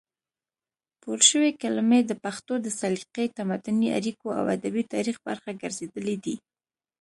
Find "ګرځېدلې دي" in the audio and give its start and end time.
5.61-6.35